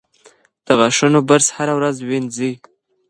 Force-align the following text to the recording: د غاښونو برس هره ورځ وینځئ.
د 0.65 0.67
غاښونو 0.79 1.19
برس 1.29 1.47
هره 1.57 1.73
ورځ 1.79 1.97
وینځئ. 2.01 2.53